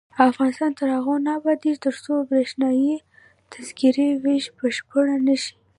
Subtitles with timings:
[0.29, 2.93] افغانستان تر هغو نه ابادیږي، ترڅو بریښنايي
[3.53, 5.53] تذکرې ویش بشپړ نشي.